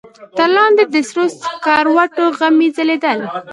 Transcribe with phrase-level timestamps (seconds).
[0.37, 3.19] تر لاندې د سرو سکروټو غمي ځلېدل.